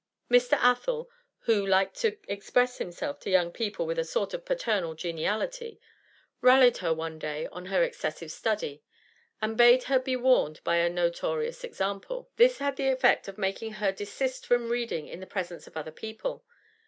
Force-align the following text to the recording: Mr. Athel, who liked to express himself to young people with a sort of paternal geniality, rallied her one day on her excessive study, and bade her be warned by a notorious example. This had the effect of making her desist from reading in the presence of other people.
Mr. 0.31 0.53
Athel, 0.57 1.11
who 1.41 1.63
liked 1.63 1.95
to 1.97 2.17
express 2.27 2.79
himself 2.79 3.19
to 3.19 3.29
young 3.29 3.51
people 3.51 3.85
with 3.85 3.99
a 3.99 4.03
sort 4.03 4.33
of 4.33 4.43
paternal 4.43 4.95
geniality, 4.95 5.79
rallied 6.41 6.77
her 6.77 6.91
one 6.91 7.19
day 7.19 7.45
on 7.51 7.67
her 7.67 7.83
excessive 7.83 8.31
study, 8.31 8.81
and 9.43 9.55
bade 9.57 9.83
her 9.83 9.99
be 9.99 10.15
warned 10.15 10.59
by 10.63 10.77
a 10.77 10.89
notorious 10.89 11.63
example. 11.63 12.31
This 12.37 12.57
had 12.57 12.77
the 12.77 12.89
effect 12.89 13.27
of 13.27 13.37
making 13.37 13.73
her 13.73 13.91
desist 13.91 14.43
from 14.47 14.69
reading 14.69 15.07
in 15.07 15.19
the 15.19 15.27
presence 15.27 15.67
of 15.67 15.77
other 15.77 15.91
people. 15.91 16.43